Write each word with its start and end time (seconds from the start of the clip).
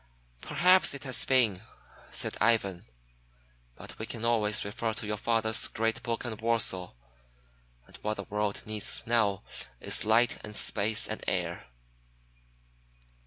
"Perhaps 0.41 0.95
it 0.95 1.03
has 1.03 1.25
been," 1.25 1.61
said 2.09 2.35
Ivan. 2.41 2.85
"But 3.75 3.99
we 3.99 4.07
can 4.07 4.25
always 4.25 4.65
refer 4.65 4.95
to 4.95 5.05
your 5.05 5.15
father's 5.15 5.67
great 5.67 6.01
book 6.01 6.25
on 6.25 6.35
Warsaw, 6.37 6.93
and 7.85 7.95
what 7.97 8.15
the 8.15 8.23
world 8.23 8.63
needs 8.65 9.03
now 9.05 9.43
is 9.79 10.03
light 10.03 10.39
and 10.43 10.55
space 10.55 11.07
and 11.07 11.23
air." 11.27 11.67